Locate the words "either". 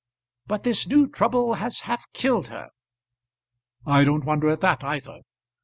4.83-5.19